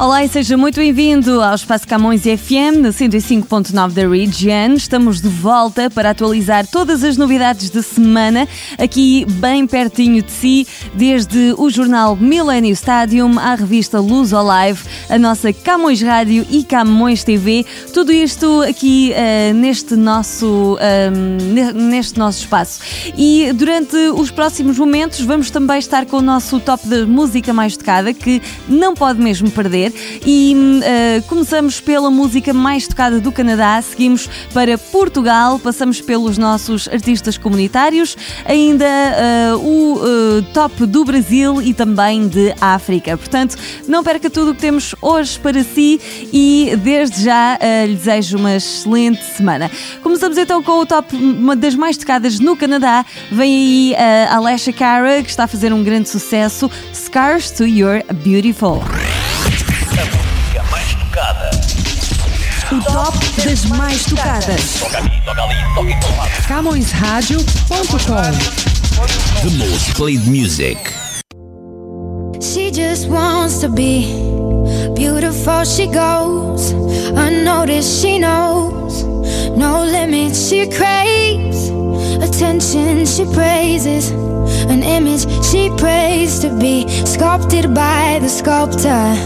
Olá 0.00 0.24
e 0.24 0.28
seja 0.28 0.56
muito 0.56 0.76
bem-vindo 0.76 1.42
ao 1.42 1.56
Espaço 1.56 1.84
Camões 1.84 2.22
FM 2.22 2.78
no 2.80 2.90
105.9 2.90 3.90
da 3.90 4.08
Region. 4.08 4.74
Estamos 4.76 5.20
de 5.20 5.26
volta 5.28 5.90
para 5.90 6.10
atualizar 6.10 6.64
todas 6.68 7.02
as 7.02 7.16
novidades 7.16 7.68
da 7.68 7.82
semana, 7.82 8.46
aqui 8.78 9.26
bem 9.28 9.66
pertinho 9.66 10.22
de 10.22 10.30
si, 10.30 10.68
desde 10.94 11.52
o 11.58 11.68
jornal 11.68 12.14
Millennium 12.14 12.70
Stadium 12.74 13.40
à 13.40 13.56
revista 13.56 13.98
Luz 13.98 14.30
Live, 14.30 14.82
a 15.10 15.18
nossa 15.18 15.52
Camões 15.52 16.00
Rádio 16.00 16.46
e 16.48 16.62
Camões 16.62 17.24
TV. 17.24 17.66
Tudo 17.92 18.12
isto 18.12 18.62
aqui 18.62 19.12
uh, 19.12 19.52
neste, 19.52 19.96
nosso, 19.96 20.74
uh, 20.76 21.74
neste 21.74 22.16
nosso 22.16 22.38
espaço. 22.42 22.80
E 23.16 23.52
durante 23.52 23.96
os 23.96 24.30
próximos 24.30 24.78
momentos 24.78 25.22
vamos 25.22 25.50
também 25.50 25.80
estar 25.80 26.06
com 26.06 26.18
o 26.18 26.22
nosso 26.22 26.60
top 26.60 26.86
da 26.86 27.04
música 27.04 27.52
mais 27.52 27.76
tocada, 27.76 28.14
que 28.14 28.40
não 28.68 28.94
pode 28.94 29.20
mesmo 29.20 29.50
perder. 29.50 29.87
E 30.26 30.54
uh, 30.54 31.22
começamos 31.28 31.80
pela 31.80 32.10
música 32.10 32.52
mais 32.52 32.86
tocada 32.86 33.20
do 33.20 33.32
Canadá, 33.32 33.80
seguimos 33.82 34.28
para 34.52 34.76
Portugal, 34.78 35.58
passamos 35.58 36.00
pelos 36.00 36.38
nossos 36.38 36.88
artistas 36.88 37.36
comunitários, 37.36 38.16
ainda 38.44 38.84
uh, 38.84 39.58
o 39.58 39.94
uh, 39.96 40.42
top 40.52 40.86
do 40.86 41.04
Brasil 41.04 41.60
e 41.62 41.74
também 41.74 42.28
de 42.28 42.54
África. 42.60 43.16
Portanto, 43.16 43.56
não 43.86 44.02
perca 44.02 44.30
tudo 44.30 44.52
o 44.52 44.54
que 44.54 44.60
temos 44.60 44.94
hoje 45.00 45.38
para 45.38 45.62
si 45.62 46.00
e 46.32 46.72
desde 46.82 47.22
já 47.24 47.58
lhe 47.86 47.94
desejo 47.94 48.38
uma 48.38 48.56
excelente 48.56 49.22
semana. 49.24 49.70
Começamos 50.02 50.38
então 50.38 50.62
com 50.62 50.80
o 50.80 50.86
top 50.86 51.16
uma 51.16 51.56
das 51.56 51.74
mais 51.74 51.96
tocadas 51.96 52.38
no 52.38 52.56
Canadá. 52.56 53.04
Vem 53.30 53.54
aí 53.54 53.96
a 53.96 54.36
Alessia 54.36 54.72
Cara, 54.72 55.22
que 55.22 55.30
está 55.30 55.44
a 55.44 55.48
fazer 55.48 55.72
um 55.72 55.82
grande 55.82 56.08
sucesso, 56.08 56.70
Scars 56.94 57.50
to 57.50 57.64
Your 57.66 58.02
Beautiful. 58.24 58.82
Música 59.96 60.62
mais 60.70 60.94
tocada. 60.94 61.50
O 62.70 62.80
top 62.82 63.18
das 63.42 63.64
mais 63.64 64.04
tocadas. 64.04 64.74
Toca 64.80 64.98
ali, 64.98 65.10
toca 65.24 65.42
ali, 65.42 65.54
toca 65.74 65.90
em 65.90 65.98
todo 66.00 66.16
lado. 66.16 66.30
CamõesRádio.com. 66.46 68.32
The 69.42 69.50
most 69.56 69.94
played 69.94 70.26
music. 70.28 70.78
She 72.40 72.70
just 72.70 73.08
wants 73.08 73.58
to 73.60 73.68
be 73.68 74.06
beautiful. 74.94 75.64
She 75.64 75.86
goes 75.86 76.72
unnoticed. 77.16 78.00
She 78.02 78.18
knows 78.18 79.02
no 79.56 79.82
limits. 79.84 80.48
She 80.48 80.66
craves 80.68 81.70
attention. 82.22 83.06
She 83.06 83.24
praises 83.32 84.10
an 84.68 84.82
image. 84.82 85.26
She 85.46 85.70
prays 85.78 86.38
to 86.40 86.50
be 86.58 86.86
sculpted 87.06 87.72
by 87.74 88.18
the 88.20 88.28
sculptor. 88.28 89.16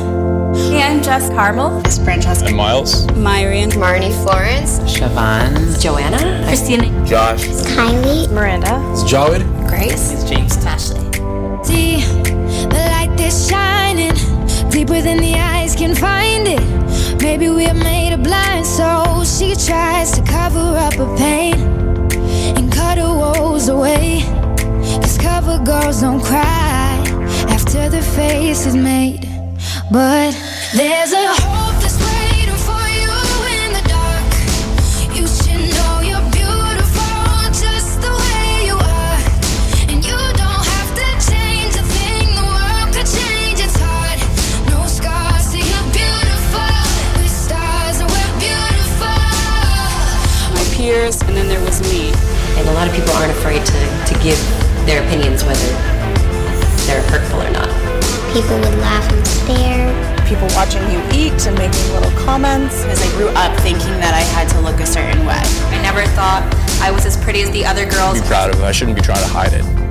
Hey, 0.55 0.83
I'm 0.83 1.03
Jess 1.03 1.31
Carmel. 1.31 1.81
This 1.81 1.99
is 1.99 2.05
Francesca. 2.05 2.49
And 2.49 2.57
Miles. 2.57 3.07
Myrian. 3.13 3.71
Marnie 3.71 4.13
Florence, 4.23 4.81
Siobhan, 4.81 5.81
Joanna. 5.81 6.45
Christina. 6.47 6.89
Josh. 7.07 7.47
Kylie, 7.75 8.31
Miranda. 8.31 8.79
It's 8.93 9.03
Jawed. 9.11 9.43
Grace. 9.67 10.13
it's 10.13 10.25
James. 10.29 10.55
Ashley. 10.67 11.01
See 11.65 12.01
the 12.69 12.83
light 12.93 13.15
that's 13.17 13.49
shining 13.49 14.13
deeper 14.71 15.01
than 15.01 15.19
the 15.19 15.35
eyes 15.35 15.75
can 15.75 15.95
find 15.95 16.47
it. 16.47 17.23
Maybe 17.23 17.49
we're 17.49 17.73
made 17.73 18.13
of 18.13 18.23
blind 18.23 18.67
souls. 18.67 19.39
She 19.39 19.55
tries 19.55 20.11
to 20.13 20.23
cover 20.23 20.77
up 20.77 20.93
her 20.95 21.17
pain 21.17 21.55
and 22.59 22.71
cut 22.71 22.99
her 22.99 23.09
woes 23.09 23.69
away. 23.69 24.23
Cause 25.01 25.17
cover 25.17 25.59
girls 25.65 26.03
don't 26.03 26.21
cry 26.23 27.03
after 27.49 27.89
their 27.89 28.03
face 28.03 28.67
is 28.67 28.77
made. 28.77 29.32
But 29.93 30.33
there's 30.75 31.13
a 31.13 31.29
hope 31.45 31.77
that's 31.85 32.01
waiting 32.01 32.57
for 32.65 32.81
you 32.97 33.13
in 33.61 33.77
the 33.77 33.85
dark. 33.85 34.25
You 35.13 35.29
should 35.29 35.69
know 35.69 36.01
you're 36.01 36.25
beautiful 36.33 37.53
just 37.53 38.01
the 38.01 38.09
way 38.09 38.73
you 38.73 38.77
are. 38.81 39.21
And 39.93 40.01
you 40.01 40.17
don't 40.17 40.65
have 40.65 40.91
to 40.97 41.07
change 41.21 41.77
a 41.77 41.85
thing. 41.93 42.25
The 42.33 42.41
world 42.41 42.89
could 42.97 43.05
change 43.05 43.61
its 43.61 43.77
heart. 43.77 44.17
No 44.73 44.81
scars, 44.89 45.45
see 45.53 45.61
you're 45.61 45.89
beautiful. 45.93 46.73
With 47.21 47.29
stars, 47.29 48.01
and 48.01 48.09
we're 48.09 48.35
beautiful. 48.41 49.13
My 50.57 50.65
peers, 50.73 51.21
and 51.29 51.37
then 51.37 51.49
there 51.53 51.61
was 51.69 51.85
me. 51.93 52.17
and 52.57 52.65
a 52.67 52.73
lot 52.73 52.89
of 52.89 52.95
people 52.97 53.13
aren't 53.21 53.33
afraid 53.37 53.61
to, 53.61 53.81
to 54.09 54.15
give 54.25 54.41
their 54.89 55.05
opinions 55.05 55.45
whether 55.45 55.92
People 58.33 58.57
would 58.61 58.79
laugh 58.79 59.13
and 59.13 59.27
stare. 59.27 60.27
people 60.27 60.49
watching 60.57 60.81
you 60.91 60.99
eat 61.13 61.47
and 61.47 61.55
making 61.59 61.93
little 61.93 62.11
comments. 62.25 62.81
Because 62.83 63.03
I 63.03 63.17
grew 63.19 63.29
up 63.29 63.55
thinking 63.61 63.93
that 64.01 64.15
I 64.15 64.23
had 64.33 64.49
to 64.55 64.61
look 64.61 64.81
a 64.81 64.87
certain 64.87 65.27
way. 65.27 65.43
I 65.69 65.83
never 65.83 66.07
thought 66.17 66.43
I 66.81 66.91
was 66.91 67.05
as 67.05 67.23
pretty 67.23 67.43
as 67.43 67.51
the 67.51 67.67
other 67.67 67.85
girls. 67.85 68.19
Be 68.19 68.27
proud 68.27 68.49
of 68.49 68.59
it. 68.61 68.65
I 68.65 68.73
shouldn't 68.73 68.97
be 68.97 69.03
trying 69.03 69.23
to 69.23 69.29
hide 69.29 69.53
it. 69.53 69.82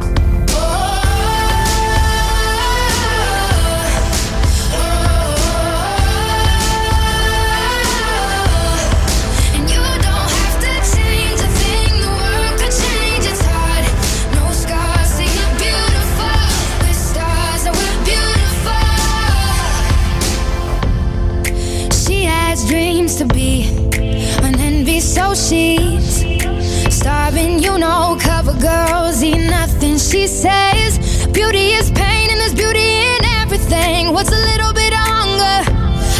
Envy, 25.31 25.99
so 26.01 26.89
starving. 26.89 27.59
You 27.59 27.77
know, 27.77 28.17
cover 28.19 28.53
girls 28.59 29.23
eat 29.23 29.49
nothing. 29.49 29.97
She 29.97 30.27
says 30.27 31.27
beauty 31.27 31.71
is 31.71 31.89
pain, 31.91 32.29
and 32.29 32.39
there's 32.39 32.53
beauty 32.53 32.79
in 32.79 33.25
everything. 33.39 34.13
What's 34.13 34.31
a 34.31 34.39
little 34.51 34.73
bit 34.73 34.93
of 34.93 34.99
hunger? 34.99 35.71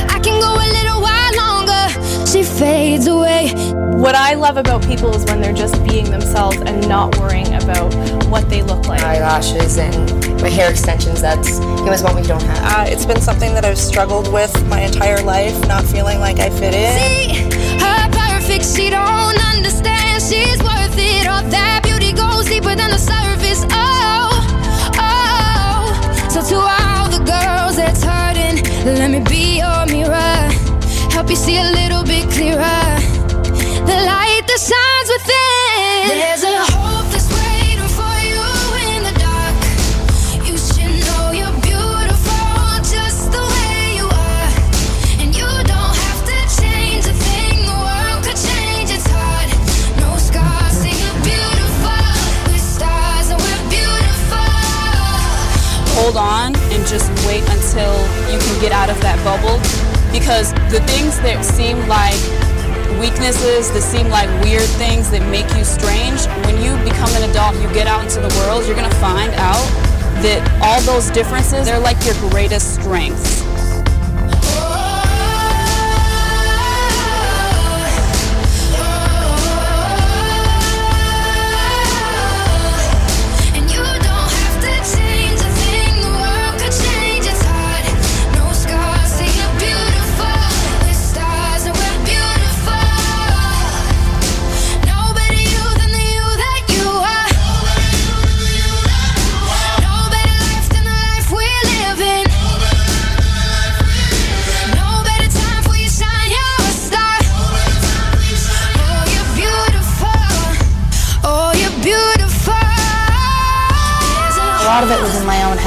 I 0.09 0.19
can 0.19 0.39
go 0.39 0.53
a 0.55 0.67
little 0.77 1.01
while 1.01 1.35
longer. 1.35 2.25
She 2.25 2.43
fades 2.43 3.07
away. 3.07 3.51
What 3.99 4.15
I 4.15 4.33
love 4.33 4.57
about 4.57 4.83
people 4.83 5.13
is 5.13 5.25
when 5.25 5.41
they're 5.41 5.53
just 5.53 5.83
being 5.83 6.09
themselves 6.09 6.57
and 6.57 6.87
not 6.87 7.17
worrying 7.17 7.53
about 7.53 7.93
what 8.27 8.49
they 8.49 8.63
look 8.63 8.87
like. 8.87 9.01
Eyelashes 9.01 9.77
and 9.77 10.41
my 10.41 10.49
hair 10.49 10.71
extensions, 10.71 11.21
that's 11.21 11.59
you 11.59 11.85
know, 11.85 11.91
is 11.91 12.01
what 12.01 12.15
we 12.15 12.23
don't 12.23 12.41
have. 12.41 12.87
Uh, 12.87 12.91
it's 12.91 13.05
been 13.05 13.21
something 13.21 13.53
that 13.53 13.65
I've 13.65 13.77
struggled 13.77 14.31
with 14.33 14.51
my 14.67 14.81
entire 14.81 15.21
life, 15.21 15.59
not 15.67 15.83
feeling 15.85 16.19
like 16.19 16.39
I 16.39 16.49
fit 16.49 16.73
in. 16.73 16.97
See 16.97 17.31
her 17.33 17.51
perfect, 17.51 17.60
she 18.63 18.89
don't 18.89 19.39
understand. 19.53 20.21
She's 20.21 20.61
worth 20.63 20.97
it. 20.97 21.27
All 21.27 21.43
that 21.49 21.81
beauty 21.83 22.13
goes 22.13 22.45
deeper 22.45 22.75
than 22.75 22.91
the 22.91 22.97
surface. 22.97 23.65
Oh, 23.71 24.29
oh. 24.97 26.29
So 26.29 26.41
to 26.41 26.57
all 26.57 27.09
the 27.09 27.23
girls 27.23 27.75
that's 27.77 28.03
hurting, 28.03 28.63
let 28.85 29.09
me 29.09 29.19
be 29.19 29.59
your 29.59 29.85
mirror. 29.87 30.49
Help 31.11 31.29
you 31.29 31.35
see 31.35 31.57
a 31.57 31.71
little 31.71 32.03
bit 32.03 32.29
clearer. 32.29 32.80
Get 58.61 58.71
out 58.71 58.89
of 58.89 59.01
that 59.01 59.17
bubble. 59.25 59.57
Because 60.13 60.53
the 60.69 60.79
things 60.85 61.17
that 61.25 61.43
seem 61.43 61.81
like 61.89 62.15
weaknesses, 63.01 63.73
that 63.73 63.81
seem 63.81 64.07
like 64.09 64.29
weird 64.45 64.69
things 64.77 65.09
that 65.09 65.25
make 65.33 65.49
you 65.57 65.65
strange, 65.65 66.29
when 66.45 66.61
you 66.61 66.77
become 66.85 67.09
an 67.17 67.25
adult, 67.29 67.57
you 67.57 67.67
get 67.73 67.87
out 67.87 68.05
into 68.05 68.21
the 68.21 68.29
world, 68.45 68.63
you're 68.67 68.75
gonna 68.75 69.01
find 69.01 69.33
out 69.41 69.65
that 70.21 70.45
all 70.61 70.79
those 70.85 71.09
differences, 71.09 71.65
they're 71.65 71.79
like 71.79 71.97
your 72.05 72.13
greatest 72.29 72.75
strengths. 72.75 73.41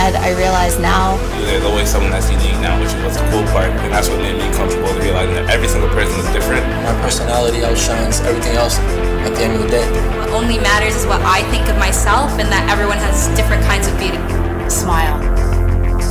Head. 0.04 0.16
I 0.16 0.36
realize 0.36 0.78
now. 0.78 1.16
There's 1.48 1.64
always 1.64 1.88
someone 1.88 2.10
that's 2.10 2.30
unique 2.30 2.60
now, 2.60 2.76
which 2.80 2.92
was 3.00 3.16
the 3.16 3.24
cool 3.30 3.44
part, 3.52 3.70
and 3.84 3.92
that's 3.92 4.08
what 4.08 4.20
made 4.20 4.36
me 4.36 4.44
comfortable 4.52 4.88
to 4.88 5.00
realizing 5.00 5.34
that 5.34 5.48
every 5.48 5.68
single 5.68 5.88
person 5.90 6.20
is 6.20 6.28
different. 6.32 6.64
My 6.84 6.94
personality 7.00 7.64
outshines 7.64 8.20
everything 8.20 8.56
else 8.56 8.78
at 9.24 9.34
the 9.34 9.42
end 9.44 9.54
of 9.54 9.62
the 9.62 9.68
day. 9.68 9.86
What 10.18 10.30
only 10.30 10.58
matters 10.58 10.94
is 10.96 11.06
what 11.06 11.22
I 11.22 11.40
think 11.50 11.68
of 11.68 11.76
myself, 11.78 12.30
and 12.38 12.48
that 12.52 12.68
everyone 12.68 12.98
has 12.98 13.28
different 13.36 13.64
kinds 13.64 13.88
of 13.88 13.96
beauty. 13.98 14.20
Smile. 14.68 15.16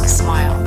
Smile. 0.07 0.62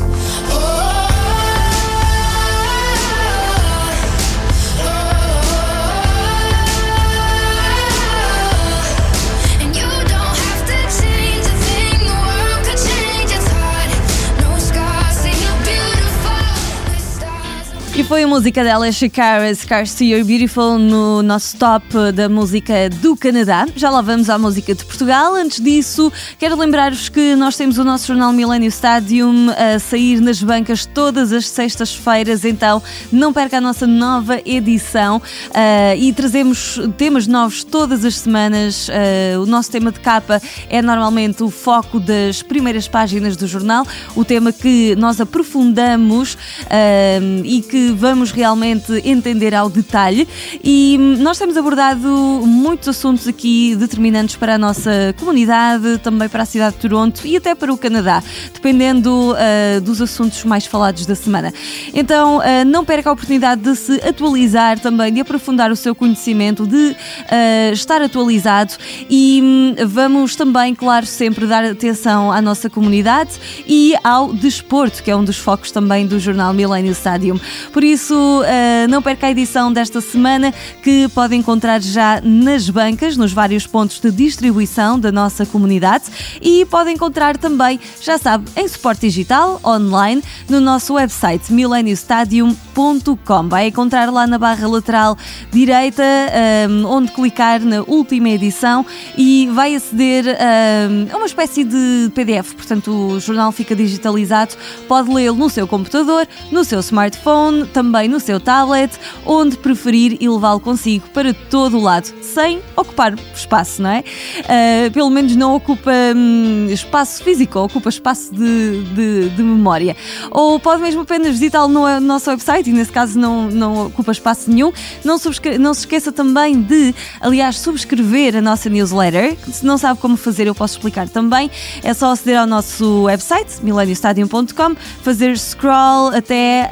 E 17.99 18.05
foi 18.05 18.25
a 18.25 18.27
música 18.27 18.63
dela, 18.63 18.93
Shakira, 18.93 19.55
Scars 19.55 19.95
to 19.95 20.05
You're 20.05 20.23
Beautiful, 20.23 20.79
no 20.79 21.23
nosso 21.23 21.57
top 21.57 22.13
da 22.13 22.29
música 22.29 22.91
do 22.91 23.17
Canadá. 23.17 23.67
Já 23.75 23.89
lá 23.89 24.03
vamos 24.03 24.29
à 24.29 24.37
música 24.37 24.75
de 24.75 24.85
Portugal. 24.85 25.35
Antes 25.35 25.63
disso, 25.63 26.13
quero 26.39 26.59
lembrar-vos 26.59 27.09
que 27.09 27.35
nós 27.35 27.57
temos 27.57 27.79
o 27.79 27.85
nosso 27.85 28.09
jornal 28.09 28.35
Millennium 28.35 28.69
Stadium 28.69 29.49
a 29.49 29.79
sair 29.79 30.21
nas 30.21 30.43
bancas 30.43 30.85
todas 30.85 31.33
as 31.33 31.49
sextas-feiras, 31.49 32.45
então 32.45 32.83
não 33.11 33.33
perca 33.33 33.57
a 33.57 33.61
nossa 33.63 33.87
nova 33.87 34.43
edição 34.45 35.23
ah, 35.55 35.97
e 35.97 36.13
trazemos 36.13 36.79
temas 36.99 37.27
novos 37.27 37.65
todas 37.65 38.05
as 38.05 38.19
semanas. 38.19 38.91
Ah, 38.91 39.41
o 39.41 39.47
nosso 39.47 39.71
tema 39.71 39.91
de 39.91 40.01
capa 40.01 40.43
é 40.69 40.83
normalmente 40.83 41.43
o 41.43 41.49
foco 41.49 41.99
das 41.99 42.43
primeiras 42.43 42.87
páginas 42.87 43.39
do 43.39 43.47
jornal, 43.47 43.87
o 44.15 44.23
tema 44.23 44.53
que 44.53 44.95
nós 44.97 45.19
aprofundamos 45.19 46.37
ah, 46.69 47.43
e 47.43 47.63
que 47.63 47.86
vamos 47.93 48.31
realmente 48.31 48.93
entender 49.05 49.55
ao 49.55 49.69
detalhe. 49.69 50.27
E 50.63 50.97
hum, 50.99 51.17
nós 51.23 51.39
temos 51.39 51.57
abordado 51.57 52.09
muitos 52.47 52.89
assuntos 52.89 53.27
aqui 53.29 53.75
determinantes 53.77 54.37
para 54.37 54.55
a 54.55 54.59
nossa 54.59 55.15
comunidade, 55.19 55.99
também 55.99 56.29
para 56.29 56.43
a 56.43 56.47
cidade 56.47 56.77
de 56.77 56.83
Toronto 56.83 57.27
e 57.27 57.37
até 57.37 57.55
para 57.55 57.73
o 57.73 57.79
Canadá, 57.79 58.23
dependendo 58.53 59.35
ah, 59.37 59.81
dos 59.81 60.01
assuntos 60.01 60.45
mais 60.45 60.67
falados 60.67 61.07
da 61.07 61.15
semana. 61.15 61.53
Então, 61.95 62.41
ah, 62.41 62.65
não 62.65 62.85
perca 62.85 63.11
a 63.11 63.13
oportunidade 63.13 63.63
de 63.63 63.77
se 63.77 63.95
atualizar 64.07 64.79
também, 64.79 65.13
de 65.13 65.21
aprofundar 65.21 65.71
o 65.71 65.77
seu 65.77 65.95
conhecimento, 65.95 66.67
de 66.67 66.97
ah, 67.31 67.73
estar 67.73 68.03
atualizado 68.03 68.75
e 69.09 69.41
hum, 69.43 69.75
vamos 69.87 70.37
também, 70.37 70.75
claro, 70.75 71.07
sempre 71.07 71.47
dar 71.47 71.65
atenção 71.65 72.33
à 72.33 72.41
nossa 72.41 72.69
comunidade 72.71 73.33
e 73.67 73.95
ao 74.03 74.33
desporto, 74.33 75.03
que 75.03 75.11
é 75.11 75.17
um 75.17 75.25
dos 75.25 75.39
focos 75.39 75.71
também 75.71 76.07
do 76.07 76.19
jornal 76.19 76.53
Millennium 76.53 76.93
Stadium. 76.93 77.41
Por 77.77 77.85
isso, 77.85 78.15
ah, 78.47 78.89
não 78.89 79.03
perca 79.03 79.27
a 79.27 79.31
edição 79.31 79.71
desta 79.71 80.01
semana 80.01 80.51
que 80.83 81.07
pode 81.09 81.37
encontrar 81.37 81.83
já 81.83 82.23
nas 82.23 82.71
bancas, 82.71 83.19
nos 83.19 83.35
vários 83.35 83.67
pontos 83.67 84.01
de 84.01 84.11
distribuição 84.11 84.99
da 84.99 85.13
nossa 85.13 85.45
comunidade 85.45 86.05
e 86.41 86.65
pode 86.65 86.91
encontrar 86.91 87.37
também, 87.37 87.79
já 88.01 88.17
sabe, 88.17 88.47
em 88.57 88.67
suporte 88.67 89.03
digital, 89.03 89.61
online, 89.63 90.23
no 90.49 90.59
nosso 90.59 90.95
website 90.95 91.53
millenniumstadium.com. 91.53 93.49
Vai 93.51 93.67
encontrar 93.67 94.11
lá 94.11 94.27
na 94.27 94.39
barra 94.39 94.67
lateral 94.67 95.15
direita, 95.53 96.03
ah, 96.03 96.89
onde 96.89 97.13
clicar 97.13 97.61
na 97.61 97.83
última 97.83 98.31
edição 98.31 98.87
e 99.19 99.51
vai 99.53 99.75
aceder 99.75 100.25
ah, 100.41 101.13
a 101.13 101.17
uma 101.19 101.27
espécie 101.27 101.63
de 101.63 102.11
PDF. 102.15 102.55
Portanto, 102.55 102.91
o 102.91 103.21
jornal 103.21 103.53
fica 103.53 103.77
digitalizado, 103.77 104.55
pode 104.89 105.13
lê-lo 105.13 105.37
no 105.37 105.51
seu 105.51 105.69
computador, 105.69 106.27
no 106.51 106.65
seu 106.65 106.81
smartphone, 106.81 107.66
também 107.67 108.09
no 108.09 108.21
seu 108.21 108.39
tablet, 108.41 108.93
onde 109.25 109.57
preferir 109.57 110.17
e 110.21 110.29
levá-lo 110.29 110.61
consigo 110.61 111.09
para 111.11 111.33
todo 111.35 111.79
o 111.79 111.81
lado, 111.81 112.13
sem 112.23 112.61
ocupar 112.77 113.15
espaço, 113.35 113.83
não 113.83 113.91
é? 113.91 114.05
Ah, 114.49 114.91
pelo 114.93 115.11
menos 115.11 115.35
não 115.37 115.55
ocupa 115.55 115.91
hum, 116.15 116.67
espaço 116.71 117.23
físico, 117.23 117.59
ocupa 117.59 117.89
espaço 117.89 118.35
de, 118.35 118.83
de- 118.95 119.29
de 119.31 119.43
memória. 119.43 119.97
Ou 120.31 120.59
pode 120.61 120.83
mesmo 120.83 121.03
apenas 121.03 121.29
visitá-lo 121.33 121.69
no 121.69 122.01
nosso 122.01 122.31
website 122.31 122.71
e 122.71 122.73
nesse 122.73 122.93
caso 122.93 123.19
não, 123.19 123.49
não 123.51 123.87
ocupa 123.87 124.13
espaço 124.13 124.51
nenhum. 124.51 124.73
Não, 125.05 125.17
não 125.59 125.75
se 125.75 125.81
esqueça 125.81 126.13
também 126.13 126.61
de, 126.61 126.95
aliás, 127.21 127.59
subscrever 127.59 128.37
a 128.37 128.41
nossa 128.41 128.69
newsletter. 128.69 129.37
Se 129.53 129.65
não 129.65 129.79
sabe 129.79 130.01
como 130.01 130.17
fazer, 130.17 130.47
eu 130.47 130.55
posso 130.55 130.75
explicar 130.77 131.09
também. 131.09 131.51
É 131.83 131.93
só 131.95 132.11
aceder 132.13 132.39
ao 132.41 132.47
nosso 132.47 133.03
website, 133.05 133.63
millenniumstadium.com, 133.63 134.77
fazer 135.03 135.37
scroll 135.39 136.09
até 136.15 136.69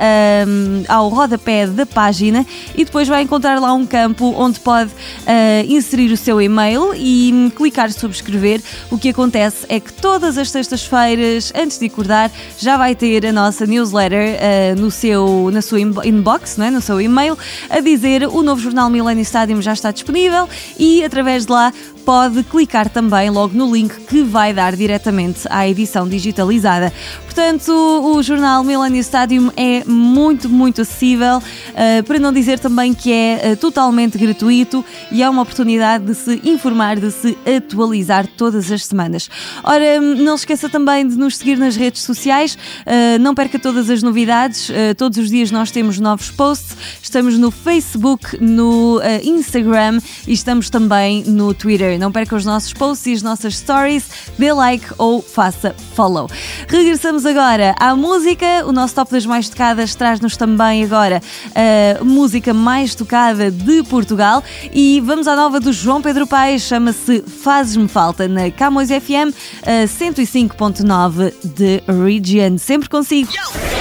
hum, 0.46 0.83
ao 0.88 1.08
rodapé 1.08 1.66
da 1.66 1.86
página 1.86 2.46
e 2.74 2.84
depois 2.84 3.08
vai 3.08 3.22
encontrar 3.22 3.60
lá 3.60 3.72
um 3.72 3.86
campo 3.86 4.34
onde 4.36 4.60
pode 4.60 4.90
ah, 5.26 5.64
inserir 5.66 6.12
o 6.12 6.16
seu 6.16 6.40
e-mail 6.40 6.94
e 6.94 7.30
hum, 7.32 7.50
clicar 7.50 7.92
subscrever. 7.92 8.60
O 8.90 8.98
que 8.98 9.10
acontece 9.10 9.66
é 9.68 9.78
que 9.80 9.92
todas 9.92 10.38
as 10.38 10.50
sextas-feiras, 10.50 11.52
antes 11.54 11.78
de 11.78 11.86
acordar, 11.86 12.30
já 12.58 12.76
vai 12.76 12.94
ter 12.94 13.26
a 13.26 13.32
nossa 13.32 13.66
newsletter 13.66 14.38
ah, 14.40 14.74
no 14.80 14.90
seu, 14.90 15.50
na 15.52 15.62
sua 15.62 15.80
inbo- 15.80 16.04
inbox, 16.04 16.56
não 16.56 16.66
é? 16.66 16.70
no 16.70 16.80
seu 16.80 17.00
e-mail, 17.00 17.36
a 17.70 17.80
dizer 17.80 18.26
o 18.28 18.42
novo 18.42 18.60
jornal 18.60 18.90
Millennium 18.90 19.22
Stadium 19.22 19.62
já 19.62 19.72
está 19.72 19.90
disponível 19.90 20.48
e 20.78 21.04
através 21.04 21.46
de 21.46 21.52
lá 21.52 21.72
pode 22.04 22.42
clicar 22.44 22.88
também 22.90 23.30
logo 23.30 23.56
no 23.56 23.74
link 23.74 23.94
que 24.06 24.22
vai 24.22 24.52
dar 24.52 24.76
diretamente 24.76 25.40
à 25.48 25.66
edição 25.66 26.06
digitalizada. 26.06 26.92
Portanto, 27.24 27.72
o 27.72 28.22
jornal 28.22 28.62
Millennium 28.62 29.00
Stadium 29.00 29.50
é 29.56 29.82
muito, 29.84 30.48
muito 30.48 30.63
acessível, 30.70 31.42
eh, 31.74 32.02
para 32.02 32.18
não 32.18 32.32
dizer 32.32 32.58
também 32.58 32.94
que 32.94 33.12
é 33.12 33.52
eh, 33.52 33.56
totalmente 33.56 34.16
gratuito 34.18 34.84
e 35.12 35.22
é 35.22 35.28
uma 35.28 35.42
oportunidade 35.42 36.04
de 36.04 36.14
se 36.14 36.40
informar, 36.44 36.98
de 36.98 37.10
se 37.10 37.36
atualizar 37.56 38.26
todas 38.26 38.70
as 38.72 38.84
semanas. 38.86 39.28
Ora, 39.62 40.00
não 40.00 40.36
se 40.36 40.42
esqueça 40.42 40.68
também 40.68 41.06
de 41.06 41.16
nos 41.16 41.36
seguir 41.36 41.58
nas 41.58 41.76
redes 41.76 42.02
sociais, 42.02 42.56
eh, 42.86 43.18
não 43.18 43.34
perca 43.34 43.58
todas 43.58 43.90
as 43.90 44.02
novidades, 44.02 44.70
todos 44.96 45.18
os 45.18 45.30
dias 45.30 45.50
nós 45.50 45.70
temos 45.70 45.98
novos 45.98 46.30
posts, 46.30 46.76
estamos 47.02 47.38
no 47.38 47.50
Facebook, 47.50 48.38
no 48.40 49.00
Instagram 49.22 50.00
e 50.26 50.32
estamos 50.32 50.70
também 50.70 51.24
no 51.24 51.52
Twitter. 51.54 51.98
Não 51.98 52.10
perca 52.10 52.36
os 52.36 52.44
nossos 52.44 52.72
posts 52.72 53.06
e 53.06 53.12
as 53.12 53.22
nossas 53.22 53.56
stories, 53.56 54.04
dê 54.38 54.52
like 54.52 54.86
ou 54.98 55.22
faça 55.22 55.74
follow. 55.94 56.28
Regressamos 56.68 57.26
agora 57.26 57.74
à 57.78 57.94
música. 57.94 58.64
O 58.66 58.72
nosso 58.72 58.94
top 58.94 59.12
das 59.12 59.26
mais 59.26 59.48
tocadas 59.48 59.94
traz-nos 59.94 60.36
também 60.36 60.53
agora 60.62 61.20
a 61.54 62.04
música 62.04 62.54
mais 62.54 62.94
tocada 62.94 63.50
de 63.50 63.82
Portugal 63.84 64.42
e 64.72 65.00
vamos 65.00 65.26
à 65.26 65.34
nova 65.34 65.58
do 65.58 65.72
João 65.72 66.00
Pedro 66.00 66.26
Paes, 66.26 66.62
chama-se 66.62 67.22
Fazes-me 67.42 67.88
Falta 67.88 68.28
na 68.28 68.50
Camões 68.50 68.88
FM 68.88 69.34
a 69.66 69.86
105.9 69.86 71.32
de 71.44 71.82
Region. 71.86 72.58
Sempre 72.58 72.88
consigo. 72.88 73.30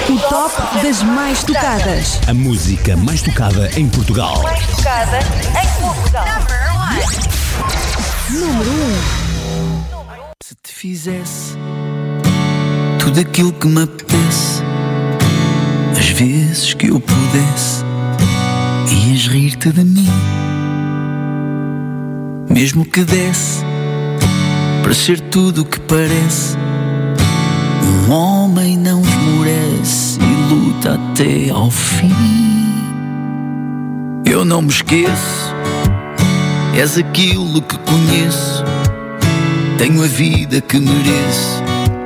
O 0.08 0.18
top 0.28 0.54
das 0.82 1.02
mais 1.02 1.42
tocadas. 1.44 2.20
A 2.28 2.34
música 2.34 2.96
mais 2.96 3.22
tocada 3.22 3.70
em 3.78 3.88
Portugal. 3.88 4.42
tocada 4.76 5.18
em 5.18 5.82
Portugal. 5.82 6.24
Número 8.30 8.70
1. 8.70 9.24
Se 10.42 10.54
te 10.56 10.72
fizesse 10.74 11.56
tudo 12.98 13.20
aquilo 13.20 13.52
que 13.52 13.66
me 13.66 13.82
apetece, 13.82 14.62
vezes 16.14 16.74
que 16.74 16.86
eu 16.90 17.00
pudesse, 17.00 17.84
ias 18.88 19.26
rir-te 19.26 19.72
de 19.72 19.84
mim. 19.84 20.08
Mesmo 22.48 22.84
que 22.84 23.02
desse 23.02 23.64
para 24.80 24.94
ser 24.94 25.18
tudo 25.18 25.62
o 25.62 25.64
que 25.64 25.80
parece, 25.80 26.56
um 28.08 28.12
homem 28.12 28.78
não 28.78 29.02
esmorece 29.02 30.20
e 30.20 30.54
luta 30.54 30.94
até 30.94 31.50
ao 31.50 31.68
fim. 31.68 32.12
Eu 34.24 34.44
não 34.44 34.62
me 34.62 34.68
esqueço, 34.68 35.52
és 36.76 36.96
aquilo 36.96 37.60
que 37.60 37.76
conheço. 37.78 38.62
Tenho 39.78 40.04
a 40.04 40.06
vida 40.06 40.60
que 40.60 40.78
mereço. 40.78 41.63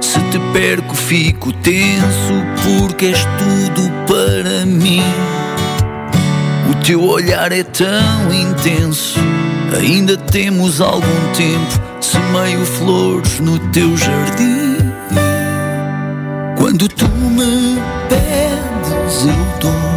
Se 0.08 0.20
te 0.30 0.38
perco, 0.54 0.94
fico 0.94 1.52
tenso, 1.52 2.32
porque 2.64 3.08
és 3.08 3.26
tudo 3.36 3.90
para 4.06 4.64
mim. 4.64 5.02
O 6.70 6.74
teu 6.82 7.04
olhar 7.04 7.52
é 7.52 7.62
tão 7.62 8.32
intenso. 8.32 9.20
Ainda 9.78 10.16
temos 10.16 10.80
algum 10.80 11.32
tempo. 11.36 11.78
Semeio 12.00 12.64
flores 12.64 13.38
no 13.40 13.58
teu 13.68 13.94
jardim. 13.98 14.78
Quando 16.56 16.88
tu 16.88 17.06
me 17.06 17.78
pedes, 18.08 19.26
eu 19.26 19.60
dou. 19.60 19.87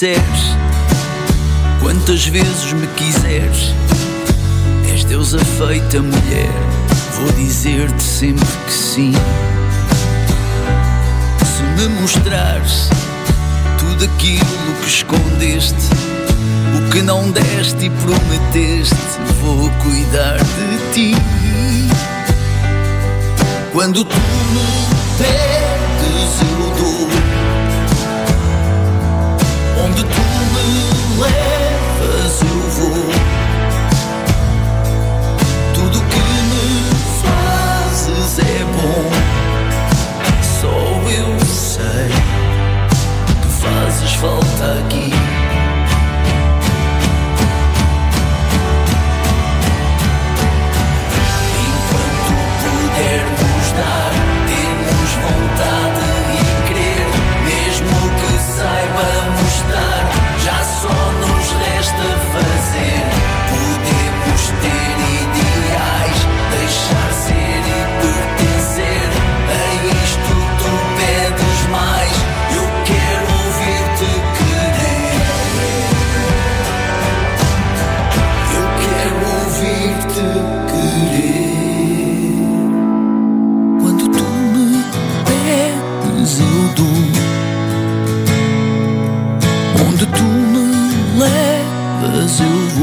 Disseres, 0.00 0.56
quantas 1.78 2.24
vezes 2.24 2.72
me 2.72 2.86
quiseres, 2.96 3.74
és 4.90 5.04
deusa 5.04 5.38
feita 5.38 6.00
mulher, 6.00 6.50
vou 7.18 7.30
dizer-te 7.32 8.02
sempre 8.02 8.48
que 8.64 8.72
sim. 8.72 9.12
Se 11.44 11.62
me 11.62 12.00
mostrares 12.00 12.88
tudo 13.78 14.06
aquilo 14.06 14.74
que 14.80 14.88
escondeste, 14.88 15.90
o 16.78 16.90
que 16.90 17.02
não 17.02 17.30
deste 17.30 17.84
e 17.84 17.90
prometeste, 17.90 18.96
vou 19.42 19.70
cuidar 19.82 20.38
de 20.38 20.94
ti. 20.94 21.14
Quando 23.70 24.02
tu 24.06 24.16
me 24.16 25.18
pedes, 25.18 26.40
eu 26.40 26.70
dou. 26.78 27.39
Eu 86.38 86.74
dou. 86.76 86.86
Onde 89.88 90.06
tu 90.06 90.22
me 90.22 91.18
levas, 91.18 92.40
eu 92.40 92.68
vou. 92.76 92.79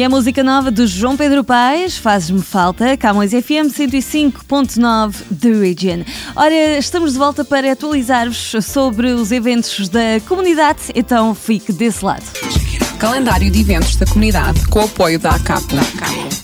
E 0.00 0.02
a 0.02 0.08
música 0.08 0.42
nova 0.42 0.70
do 0.70 0.86
João 0.86 1.14
Pedro 1.14 1.44
Paes, 1.44 1.98
Fazes-me 1.98 2.40
Falta, 2.40 2.96
Camões 2.96 3.32
FM 3.32 3.68
105.9 3.68 5.14
The 5.38 5.50
Region. 5.50 6.04
Ora, 6.34 6.78
estamos 6.78 7.12
de 7.12 7.18
volta 7.18 7.44
para 7.44 7.70
atualizar-vos 7.70 8.64
sobre 8.64 9.08
os 9.08 9.30
eventos 9.30 9.90
da 9.90 10.18
comunidade, 10.26 10.84
então 10.94 11.34
fique 11.34 11.70
desse 11.70 12.02
lado. 12.02 12.24
Calendário 12.98 13.50
de 13.50 13.60
eventos 13.60 13.94
da 13.96 14.06
comunidade 14.06 14.66
com 14.68 14.78
o 14.78 14.84
apoio 14.84 15.18
da 15.18 15.32
ACAPO, 15.32 15.76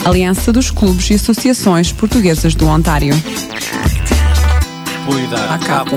Aliança 0.05 0.53
dos 0.53 0.71
Clubes 0.71 1.09
e 1.09 1.15
Associações 1.15 1.91
Portuguesas 1.93 2.55
do 2.55 2.67
Ontário. 2.67 3.15
Apoio 5.03 5.31
da 5.31 5.55
ACAPO. 5.55 5.97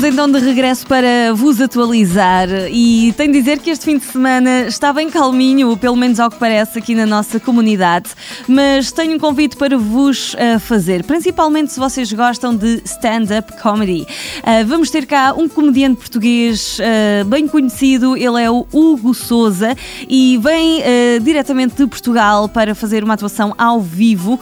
Estamos 0.00 0.14
então 0.14 0.40
de 0.40 0.46
regresso 0.46 0.86
para 0.86 1.34
vos 1.34 1.60
atualizar 1.60 2.48
e 2.70 3.12
tenho 3.18 3.34
de 3.34 3.38
dizer 3.38 3.58
que 3.58 3.68
este 3.68 3.84
fim 3.84 3.98
de 3.98 4.04
semana 4.06 4.62
está 4.62 4.94
bem 4.94 5.10
calminho, 5.10 5.76
pelo 5.76 5.94
menos 5.94 6.18
ao 6.18 6.30
que 6.30 6.38
parece 6.38 6.78
aqui 6.78 6.94
na 6.94 7.04
nossa 7.04 7.38
comunidade, 7.38 8.08
mas 8.48 8.90
tenho 8.90 9.16
um 9.16 9.18
convite 9.18 9.58
para 9.58 9.76
vos 9.76 10.32
uh, 10.32 10.58
fazer, 10.58 11.04
principalmente 11.04 11.74
se 11.74 11.78
vocês 11.78 12.10
gostam 12.14 12.56
de 12.56 12.80
stand-up 12.82 13.60
comedy. 13.60 14.06
Uh, 14.38 14.66
vamos 14.66 14.88
ter 14.88 15.04
cá 15.04 15.34
um 15.36 15.46
comediante 15.46 15.98
português 15.98 16.78
uh, 16.78 17.24
bem 17.26 17.46
conhecido, 17.46 18.16
ele 18.16 18.42
é 18.42 18.50
o 18.50 18.66
Hugo 18.72 19.12
Souza 19.12 19.76
e 20.08 20.38
vem 20.38 20.82
diretamente 21.20 21.76
de 21.76 21.86
Portugal 21.86 22.48
para 22.48 22.74
fazer 22.74 23.04
uma 23.04 23.14
atuação 23.14 23.54
ao 23.58 23.82
vivo 23.82 24.40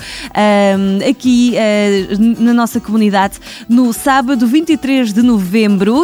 aqui 1.08 1.54
na 2.38 2.52
nossa 2.52 2.78
comunidade 2.78 3.38
no 3.68 3.92
sábado 3.92 4.46
23 4.46 5.12
de 5.12 5.22
novembro 5.22 5.47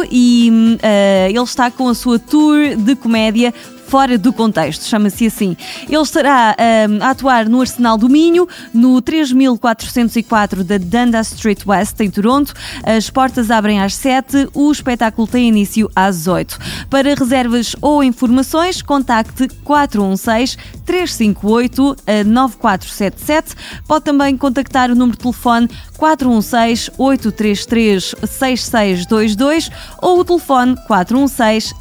e 0.09 0.49
uh, 0.49 1.29
ele 1.29 1.39
está 1.39 1.69
com 1.69 1.87
a 1.87 1.93
sua 1.93 2.19
tour 2.19 2.75
de 2.75 2.95
comédia 2.95 3.53
fora 3.87 4.17
do 4.17 4.33
contexto, 4.33 4.85
chama-se 4.85 5.27
assim. 5.27 5.55
Ele 5.87 6.01
estará 6.01 6.55
um, 6.89 7.03
a 7.03 7.09
atuar 7.11 7.47
no 7.47 7.61
Arsenal 7.61 7.97
do 7.97 8.09
Minho, 8.09 8.47
no 8.73 9.01
3404 9.01 10.63
da 10.63 10.77
Dundas 10.77 11.31
Street 11.33 11.65
West, 11.65 11.99
em 11.99 12.09
Toronto. 12.09 12.53
As 12.83 13.09
portas 13.09 13.51
abrem 13.51 13.81
às 13.81 13.95
7, 13.95 14.49
o 14.53 14.71
espetáculo 14.71 15.27
tem 15.27 15.47
início 15.47 15.89
às 15.95 16.27
8. 16.27 16.57
Para 16.89 17.13
reservas 17.15 17.75
ou 17.81 18.03
informações, 18.03 18.81
contacte 18.81 19.47
416 19.63 20.57
358 20.85 21.95
9477. 22.25 23.55
Pode 23.87 24.05
também 24.05 24.37
contactar 24.37 24.91
o 24.91 24.95
número 24.95 25.17
de 25.17 25.23
telefone 25.23 25.69
416 25.97 26.91
833 26.97 28.15
6622 28.23 29.69
ou 30.01 30.19
o 30.19 30.25
telefone 30.25 30.75
416 30.87 31.73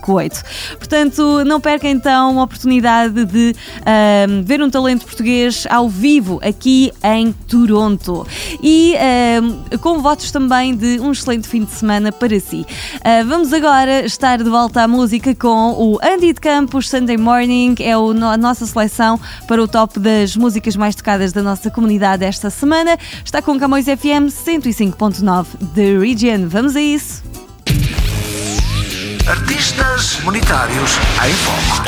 722 0.00 0.34
3555. 0.34 0.78
Portanto, 0.78 1.44
não 1.44 1.60
perca 1.60 1.88
então 1.88 2.40
a 2.40 2.44
oportunidade 2.44 3.24
de 3.24 3.54
um, 4.28 4.42
ver 4.42 4.62
um 4.62 4.70
talento 4.70 5.04
português 5.04 5.66
ao 5.68 5.88
vivo 5.88 6.40
aqui 6.42 6.92
em 7.02 7.32
Toronto. 7.32 8.26
E 8.62 8.94
um, 9.42 9.78
com 9.78 10.00
votos 10.00 10.30
também 10.30 10.74
de 10.74 11.00
um 11.00 11.12
excelente 11.12 11.48
fim 11.48 11.64
de 11.64 11.70
semana 11.70 12.12
para 12.12 12.38
si. 12.40 12.66
Uh, 12.96 13.26
vamos 13.26 13.52
agora 13.52 14.04
estar 14.04 14.38
de 14.38 14.48
volta 14.48 14.82
à 14.82 14.88
música 14.88 15.34
com 15.34 15.72
o 15.72 15.98
Andy 16.02 16.32
de 16.32 16.40
Campos, 16.40 16.88
Sunday 16.88 17.16
Morning, 17.16 17.74
é 17.80 17.96
o, 17.96 18.10
a 18.10 18.36
nossa 18.36 18.66
seleção 18.66 19.18
para 19.46 19.62
o 19.62 19.68
top 19.68 19.98
das 19.98 20.36
músicas 20.36 20.76
mais 20.76 20.94
tocadas 20.94 21.32
da 21.32 21.42
nossa 21.42 21.70
comunidade 21.70 22.24
esta 22.24 22.50
semana. 22.50 22.96
Está 23.24 23.40
com 23.42 23.58
Camões 23.58 23.86
FM 23.86 24.28
105.9 24.30 25.46
The 25.74 25.98
Region. 25.98 26.48
Vamos 26.48 26.76
a 26.76 26.80
isso! 26.80 27.43
Artistas 29.26 30.20
monetários 30.22 30.98
em 31.26 31.32
foco. 31.32 31.84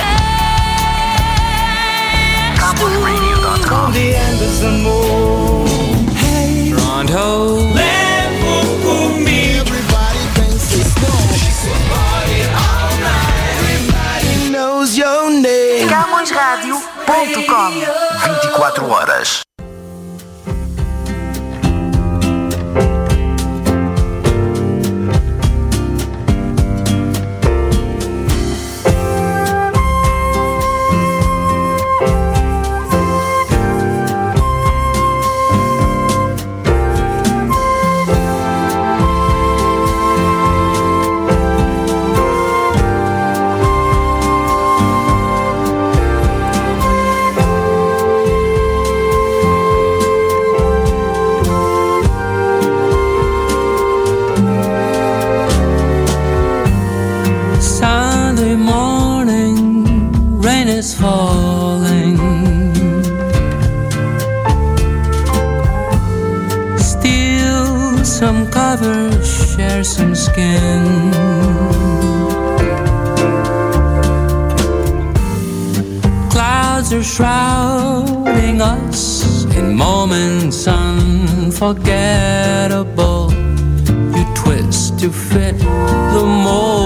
Toronto. 7.07 7.75
Leve 7.75 8.83
comigo. 8.83 9.37
CamõesRádio.com 15.89 17.71
24 18.41 18.89
horas. 18.89 19.41
Some 68.77 69.25
share 69.25 69.83
some 69.85 70.15
skin. 70.15 71.11
Clouds 76.31 76.93
are 76.93 77.03
shrouding 77.03 78.61
us 78.61 79.45
in 79.57 79.75
moments 79.75 80.69
unforgettable. 80.69 83.33
You 84.17 84.25
twist 84.35 84.99
to 85.01 85.11
fit 85.11 85.59
the 85.59 86.25
mold 86.45 86.86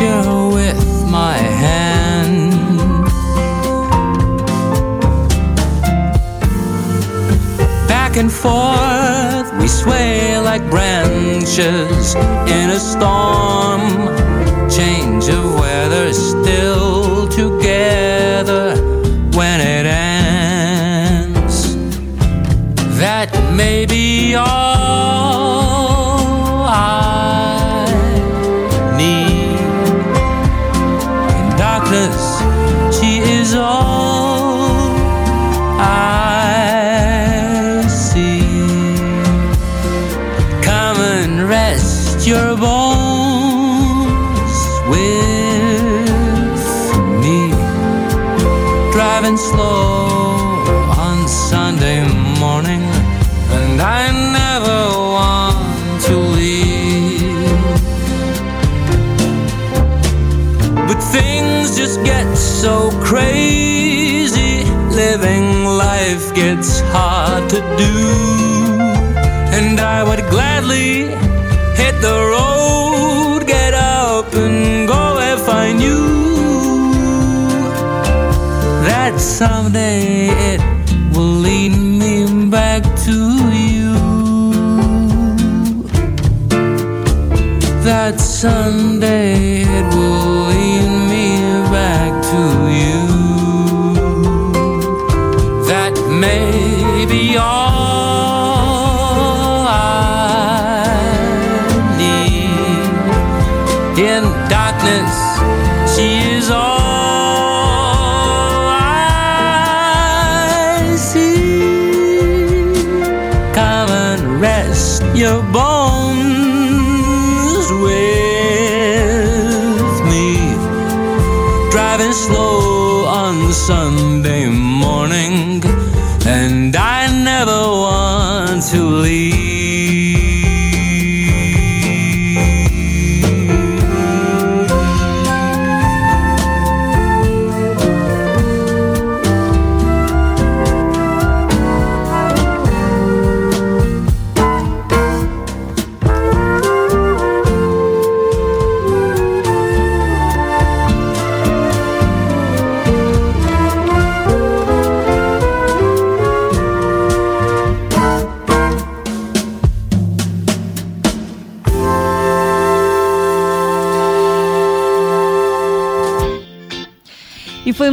picture 0.00 0.48
with 0.48 1.10
my 1.10 1.36
hand. 1.36 2.54
Back 7.86 8.16
and 8.16 8.32
forth, 8.32 9.52
we 9.60 9.68
sway 9.68 10.38
like 10.38 10.62
branches 10.70 12.14
in 12.14 12.70
a 12.70 12.80
storm. 12.80 13.80
Change 14.70 15.28
of 15.28 15.44
weather, 15.60 16.12
still 16.12 17.28
together 17.28 18.76
when 19.36 19.60
it 19.60 19.86
ends. 19.86 21.76
That 22.98 23.30
may 23.54 23.84
be 23.86 24.34
all 24.34 24.79
someday 79.20 80.28
it 80.54 80.60
will 81.12 81.40
lead 81.46 81.72
me 81.76 82.48
back 82.50 82.82
to 83.04 83.16
you. 83.52 83.92
That 87.84 88.20
Sunday 88.20 88.79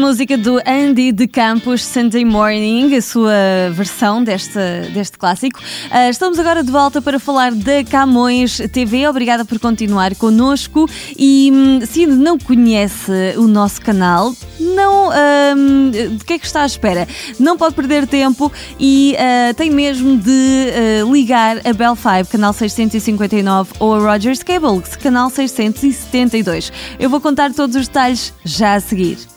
música 0.07 0.37
do 0.37 0.57
Andy 0.65 1.11
de 1.11 1.27
Campos, 1.27 1.83
Sunday 1.83 2.23
Morning, 2.23 2.95
a 2.95 3.01
sua 3.01 3.33
versão 3.73 4.23
deste, 4.23 4.57
deste 4.93 5.17
clássico. 5.17 5.59
Ah, 5.91 6.09
estamos 6.09 6.39
agora 6.39 6.63
de 6.63 6.71
volta 6.71 7.01
para 7.01 7.19
falar 7.19 7.53
da 7.53 7.83
Camões 7.83 8.57
TV. 8.71 9.05
Obrigada 9.05 9.43
por 9.43 9.59
continuar 9.59 10.15
connosco. 10.15 10.89
E 11.17 11.51
hum, 11.53 11.85
se 11.85 12.05
ainda 12.05 12.15
não 12.15 12.39
conhece 12.39 13.11
o 13.35 13.49
nosso 13.49 13.81
canal, 13.81 14.33
não. 14.57 15.09
hum, 15.57 15.91
de 15.91 16.23
que 16.23 16.33
é 16.33 16.39
que 16.39 16.45
está 16.45 16.63
à 16.63 16.65
espera? 16.65 17.05
Não 17.37 17.57
pode 17.57 17.75
perder 17.75 18.07
tempo 18.07 18.49
e 18.79 19.13
ah, 19.19 19.53
tem 19.55 19.69
mesmo 19.69 20.17
de 20.17 20.69
ah, 21.01 21.11
ligar 21.11 21.57
a 21.67 21.73
Bell 21.73 21.97
5, 21.97 22.31
canal 22.31 22.53
659, 22.53 23.73
ou 23.77 23.95
a 23.95 24.13
Rogers 24.13 24.41
Cable, 24.41 24.81
canal 25.03 25.29
672. 25.29 26.71
Eu 26.97 27.09
vou 27.09 27.19
contar 27.19 27.53
todos 27.53 27.75
os 27.75 27.89
detalhes 27.89 28.33
já 28.45 28.75
a 28.75 28.79
seguir. 28.79 29.36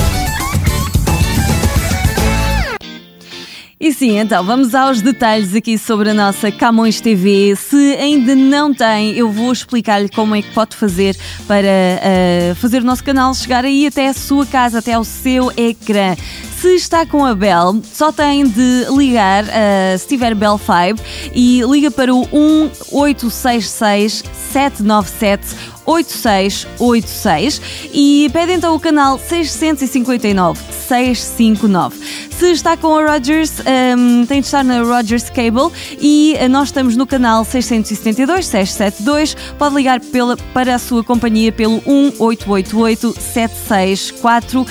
E 3.81 3.91
sim, 3.91 4.17
então 4.19 4.43
vamos 4.43 4.75
aos 4.75 5.01
detalhes 5.01 5.55
aqui 5.55 5.75
sobre 5.75 6.11
a 6.11 6.13
nossa 6.13 6.51
Camões 6.51 7.01
TV. 7.01 7.55
Se 7.55 7.95
ainda 7.95 8.35
não 8.35 8.71
tem, 8.71 9.13
eu 9.13 9.31
vou 9.31 9.51
explicar-lhe 9.51 10.07
como 10.07 10.35
é 10.35 10.43
que 10.43 10.53
pode 10.53 10.75
fazer 10.75 11.17
para 11.47 11.65
eh, 11.65 12.53
fazer 12.57 12.83
o 12.83 12.85
nosso 12.85 13.03
canal 13.03 13.33
chegar 13.33 13.65
aí 13.65 13.87
até 13.87 14.07
a 14.07 14.13
sua 14.13 14.45
casa, 14.45 14.77
até 14.77 14.93
ao 14.93 15.03
seu 15.03 15.51
ecrã. 15.57 16.15
Se 16.59 16.75
está 16.75 17.07
com 17.07 17.25
a 17.25 17.33
Bell, 17.33 17.81
só 17.91 18.11
tem 18.11 18.47
de 18.47 18.85
ligar, 18.95 19.45
eh, 19.49 19.97
se 19.97 20.09
tiver 20.09 20.35
Bell 20.35 20.59
5, 20.59 21.03
e 21.33 21.63
liga 21.63 21.89
para 21.89 22.13
o 22.13 22.19
1866 22.19 24.23
797 24.53 25.70
8686 25.85 27.61
e 27.93 28.29
pede 28.31 28.53
então 28.53 28.75
o 28.75 28.79
canal 28.79 29.17
659 29.17 30.59
659. 30.87 32.31
Se 32.41 32.51
está 32.53 32.75
com 32.75 32.97
a 32.97 33.13
Rogers, 33.13 33.59
um, 33.59 34.25
tem 34.25 34.41
de 34.41 34.47
estar 34.47 34.63
na 34.63 34.81
Rogers 34.81 35.29
Cable 35.29 35.71
e 35.99 36.35
uh, 36.41 36.49
nós 36.49 36.69
estamos 36.69 36.95
no 36.97 37.05
canal 37.05 37.45
672 37.45 38.47
672. 38.47 39.35
Pode 39.59 39.75
ligar 39.75 39.99
pela, 39.99 40.35
para 40.51 40.73
a 40.73 40.79
sua 40.79 41.03
companhia 41.03 41.51
pelo 41.51 41.73
1888 41.85 43.15
764 43.19 44.65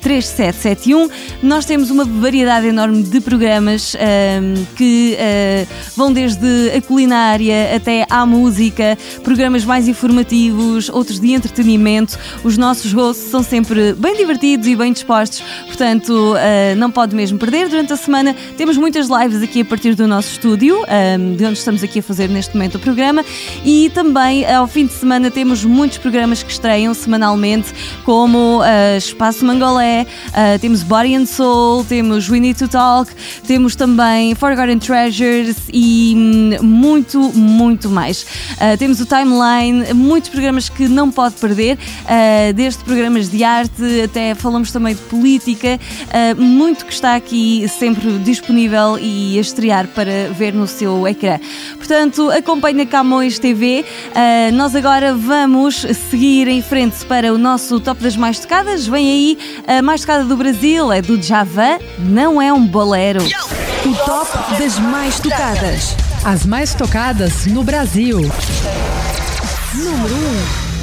3771. 0.00 1.08
Nós 1.42 1.64
temos 1.64 1.90
uma 1.90 2.04
variedade 2.04 2.68
enorme 2.68 3.02
de 3.02 3.20
programas 3.20 3.96
um, 3.96 4.64
que 4.76 5.18
uh, 5.18 5.74
vão 5.96 6.12
desde 6.12 6.70
a 6.76 6.80
culinária 6.80 7.74
até 7.74 8.06
à 8.08 8.24
música, 8.24 8.96
programas 9.24 9.64
mais 9.64 9.88
informativos, 9.88 10.55
outros 10.92 11.20
de 11.20 11.32
entretenimento. 11.32 12.18
Os 12.42 12.56
nossos 12.56 12.92
hosts 12.92 13.30
são 13.30 13.42
sempre 13.42 13.92
bem 13.94 14.16
divertidos 14.16 14.66
e 14.66 14.74
bem 14.76 14.92
dispostos, 14.92 15.42
portanto, 15.66 16.34
uh, 16.34 16.76
não 16.76 16.90
pode 16.90 17.14
mesmo 17.14 17.38
perder. 17.38 17.68
Durante 17.68 17.92
a 17.92 17.96
semana 17.96 18.34
temos 18.56 18.76
muitas 18.76 19.08
lives 19.08 19.42
aqui 19.42 19.60
a 19.60 19.64
partir 19.64 19.94
do 19.94 20.06
nosso 20.06 20.32
estúdio, 20.32 20.78
um, 20.78 21.36
de 21.36 21.44
onde 21.44 21.58
estamos 21.58 21.82
aqui 21.82 21.98
a 21.98 22.02
fazer 22.02 22.28
neste 22.28 22.54
momento 22.54 22.76
o 22.76 22.78
programa, 22.78 23.24
e 23.64 23.90
também 23.94 24.46
ao 24.46 24.66
fim 24.66 24.86
de 24.86 24.92
semana 24.92 25.30
temos 25.30 25.64
muitos 25.64 25.98
programas 25.98 26.42
que 26.42 26.50
estreiam 26.50 26.94
semanalmente, 26.94 27.72
como 28.04 28.60
uh, 28.60 28.96
Espaço 28.96 29.44
Mangolé, 29.44 30.06
uh, 30.28 30.58
temos 30.58 30.82
Body 30.82 31.14
and 31.14 31.26
Soul, 31.26 31.84
temos 31.84 32.28
We 32.28 32.40
Need 32.40 32.58
to 32.58 32.68
Talk, 32.68 33.12
temos 33.46 33.76
também 33.76 34.34
Forgotten 34.34 34.78
Treasures 34.78 35.56
e 35.72 36.14
hum, 36.16 36.62
muito, 36.62 37.20
muito 37.34 37.90
mais. 37.90 38.26
Temos 38.78 39.00
o 39.00 39.06
Timeline, 39.06 39.92
muitos 39.94 40.30
programas 40.30 40.45
que 40.68 40.88
não 40.88 41.10
pode 41.10 41.34
perder, 41.36 41.76
uh, 41.76 42.52
desde 42.54 42.82
programas 42.84 43.28
de 43.28 43.42
arte 43.42 44.02
até 44.04 44.34
falamos 44.34 44.70
também 44.70 44.94
de 44.94 45.00
política, 45.02 45.78
uh, 45.78 46.40
muito 46.40 46.84
que 46.84 46.92
está 46.92 47.14
aqui 47.14 47.68
sempre 47.68 48.18
disponível 48.18 48.98
e 48.98 49.36
a 49.38 49.40
estrear 49.40 49.86
para 49.88 50.28
ver 50.32 50.52
no 50.52 50.66
seu 50.66 51.06
ecrã. 51.06 51.38
Portanto, 51.76 52.30
acompanha 52.30 52.86
Camões 52.86 53.38
TV. 53.38 53.84
nós 54.54 54.74
agora 54.74 55.14
vamos 55.14 55.86
seguir 56.10 56.48
em 56.48 56.62
frente 56.62 57.04
para 57.06 57.32
o 57.32 57.38
nosso 57.38 57.80
top 57.80 58.02
das 58.02 58.16
mais 58.16 58.38
tocadas. 58.38 58.86
Vem 58.86 59.08
aí 59.08 59.38
a 59.66 59.82
mais 59.82 60.00
tocada 60.00 60.24
do 60.24 60.36
Brasil, 60.36 60.92
é 60.92 61.02
do 61.02 61.20
Java, 61.20 61.78
não 61.98 62.40
é 62.40 62.52
um 62.52 62.66
bolero. 62.66 63.22
O 63.84 63.94
top 64.04 64.58
das 64.58 64.78
mais 64.78 65.20
tocadas. 65.20 65.94
As 66.24 66.44
mais 66.44 66.74
tocadas 66.74 67.46
no 67.46 67.62
Brasil. 67.62 68.20
Número 69.76 70.14
1. 70.14 70.76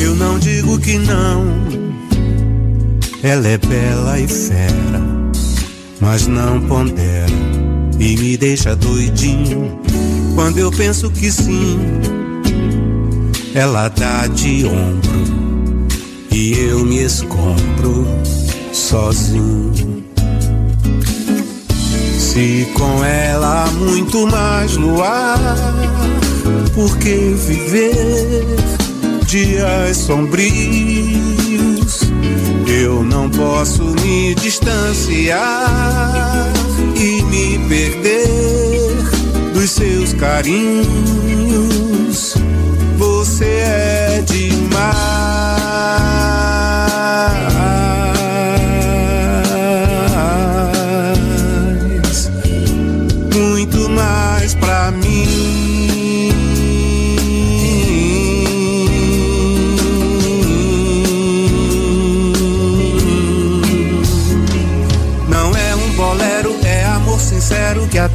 Eu 0.00 0.14
não 0.16 0.38
digo 0.38 0.78
que 0.80 0.98
não, 0.98 1.44
ela 3.22 3.46
é 3.46 3.56
bela 3.58 4.18
e 4.18 4.26
fera, 4.26 4.95
mas 6.00 6.26
não 6.26 6.60
pondera 6.60 7.26
e 7.98 8.16
me 8.16 8.36
deixa 8.36 8.76
doidinho. 8.76 9.78
Quando 10.34 10.58
eu 10.58 10.70
penso 10.70 11.10
que 11.10 11.30
sim, 11.30 11.78
ela 13.54 13.88
dá 13.88 14.26
de 14.26 14.66
ombro 14.66 15.26
e 16.30 16.52
eu 16.58 16.84
me 16.84 17.02
escombro 17.02 18.06
sozinho. 18.72 20.04
Se 22.18 22.68
com 22.74 23.02
ela 23.02 23.64
há 23.64 23.70
muito 23.70 24.26
mais 24.26 24.76
luar, 24.76 25.38
por 26.74 26.98
que 26.98 27.34
viver 27.34 28.44
dias 29.26 29.96
sombrios? 29.96 31.15
Posso 33.36 33.84
me 34.02 34.34
distanciar 34.34 35.40
e 36.96 37.22
me 37.24 37.58
perder 37.68 38.96
dos 39.52 39.70
seus 39.70 40.14
carinhos. 40.14 40.86
Você 42.96 43.44
é 43.44 44.24
demais, 44.26 44.86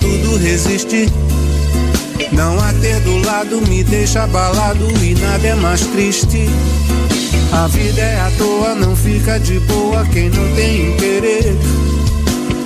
tudo 0.02 0.38
resiste. 0.38 1.08
Não 2.34 2.60
a 2.60 2.74
ter 2.74 3.00
do 3.02 3.18
lado 3.26 3.62
me 3.68 3.84
deixa 3.84 4.24
abalado 4.24 4.86
e 5.02 5.16
nada 5.16 5.48
é 5.48 5.56
mais 5.56 5.86
triste. 5.88 6.46
A 7.52 7.68
vida 7.68 8.02
é 8.02 8.20
à 8.22 8.32
toa, 8.38 8.76
não 8.76 8.96
fica 8.96 9.40
de 9.40 9.60
boa 9.62 10.06
quem 10.06 10.30
não 10.30 10.56
tem 10.56 10.96
querer. 10.98 11.56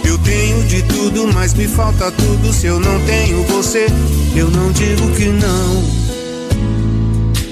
Eu 0.03 0.17
tenho 0.19 0.63
de 0.63 0.81
tudo, 0.83 1.31
mas 1.33 1.53
me 1.53 1.67
falta 1.67 2.11
tudo 2.11 2.53
se 2.53 2.67
eu 2.67 2.79
não 2.79 2.99
tenho 3.01 3.43
você. 3.43 3.87
Eu 4.35 4.49
não 4.49 4.71
digo 4.71 5.09
que 5.11 5.25
não. 5.25 5.83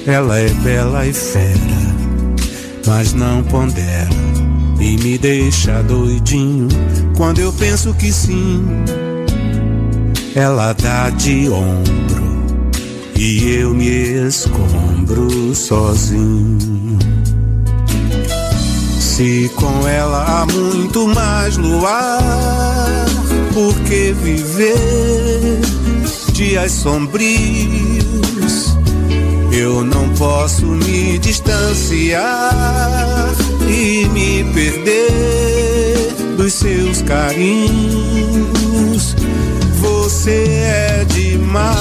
Ela 0.06 0.40
é 0.40 0.50
bela 0.50 1.06
e 1.06 1.14
fera, 1.14 1.96
mas 2.86 3.14
não 3.14 3.44
pondera 3.44 4.10
e 4.80 4.98
me 4.98 5.18
deixa 5.18 5.82
doidinho 5.82 6.68
quando 7.16 7.40
eu 7.40 7.54
penso 7.54 7.94
que 7.94 8.12
sim. 8.12 8.62
Ela 10.36 10.74
dá 10.74 11.12
de 11.12 11.48
ombro 11.48 12.24
e 13.16 13.54
eu 13.54 13.72
me 13.72 14.28
escombro 14.28 15.54
sozinho. 15.54 16.98
Se 19.00 19.52
com 19.56 19.88
ela 19.88 20.26
há 20.26 20.46
muito 20.52 21.08
mais 21.10 21.56
luar, 21.58 23.06
por 23.54 23.76
que 23.82 24.12
viver 24.12 25.62
dias 26.32 26.72
sombrios? 26.72 27.24
Eu 29.52 29.86
não 29.86 30.10
posso 30.16 30.66
me 30.66 31.20
distanciar 31.20 32.56
e 33.70 34.08
me 34.10 34.44
perder 34.52 36.12
dos 36.36 36.54
seus 36.54 37.04
carinhos. 37.04 37.94
Você 40.24 40.46
é 40.64 41.04
demais, 41.04 41.74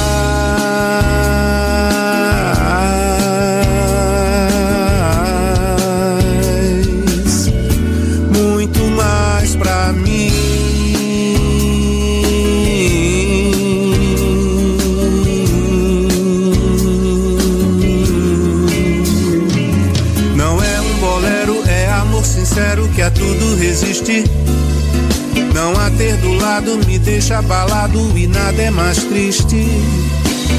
lado 26.52 26.76
me 26.86 26.98
deixa 26.98 27.38
abalado 27.38 27.98
e 28.14 28.26
nada 28.26 28.60
é 28.60 28.70
mais 28.70 29.02
triste. 29.04 29.66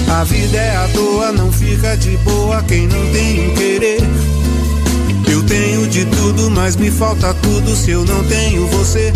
A 0.09 0.23
vida 0.23 0.57
é 0.57 0.75
à 0.75 0.87
toa, 0.87 1.31
não 1.31 1.51
fica 1.51 1.95
de 1.95 2.17
boa 2.17 2.63
quem 2.63 2.87
não 2.87 3.11
tem 3.11 3.47
um 3.47 3.53
querer. 3.53 4.01
Eu 5.31 5.43
tenho 5.43 5.87
de 5.87 6.03
tudo, 6.05 6.49
mas 6.49 6.75
me 6.75 6.89
falta 6.89 7.31
tudo 7.35 7.75
se 7.75 7.91
eu 7.91 8.03
não 8.05 8.23
tenho 8.23 8.65
você. 8.69 9.13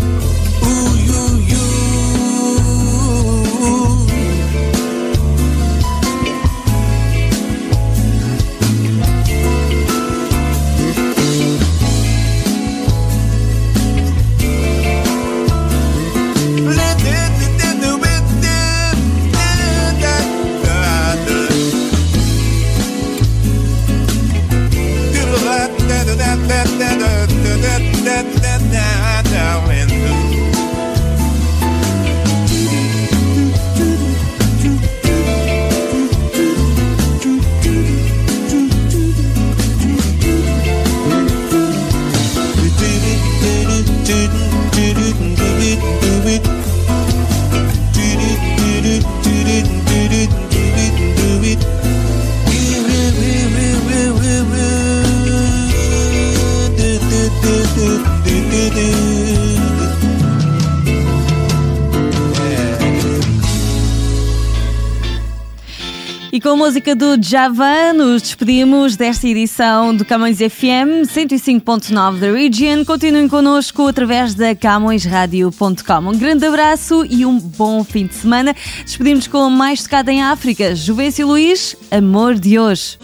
E 66.38 66.39
com 66.39 66.50
a 66.50 66.56
música 66.56 66.95
do 66.95 67.19
Javan, 67.19 67.93
nos 67.93 68.21
despedimos 68.21 68.95
desta 68.95 69.28
edição 69.28 69.95
do 69.95 70.06
Camões 70.06 70.38
FM 70.38 71.10
105.9 71.12 72.19
da 72.19 72.32
Region. 72.32 72.86
Continuem 72.86 73.28
connosco 73.28 73.88
através 73.88 74.36
da 74.36 74.54
CamõesRádio.com. 74.54 76.08
Um 76.08 76.15
grande 76.15 76.45
abraço 76.45 77.04
e 77.10 77.26
um 77.26 77.39
bom 77.39 77.84
fim 77.84 78.06
de 78.06 78.13
semana. 78.13 78.56
Despedimos 78.86 79.26
com 79.26 79.50
mais 79.50 79.82
tocada 79.82 80.13
em 80.13 80.21
África. 80.21 80.76
Juvencio 80.76 81.26
Luís, 81.26 81.76
Amor 81.89 82.36
de 82.36 82.60
hoje. 82.60 83.00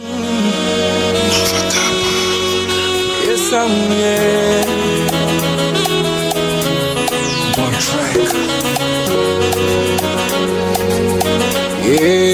Essa 3.34 3.66
mulher. 3.66 4.64
Yeah. 11.84 12.33